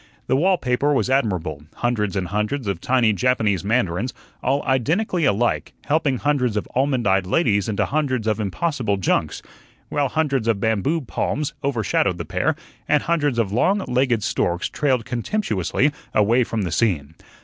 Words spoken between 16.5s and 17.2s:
the scene.